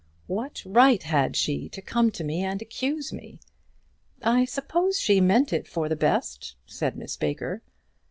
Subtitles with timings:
[0.25, 3.39] "What right had she to come to me and accuse me?"
[4.23, 7.61] "I suppose she meant it for the best," said Miss Baker.